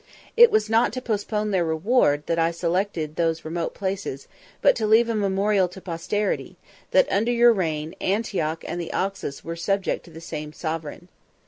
[0.35, 4.27] "It was not to postpone their reward, that I selected those remote places,
[4.59, 6.55] but to leave a memorial to posterity,
[6.89, 11.07] that, under your reign, Antioch and the Oxus were subject to the same sovereign."